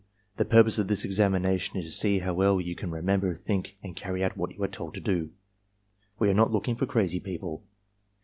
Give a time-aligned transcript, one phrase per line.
[0.37, 3.95] The purpose of this examination is to see how well you can remember, think, and
[3.95, 5.29] carry out what you are told to do.
[6.17, 7.63] We are not looking for crazy people.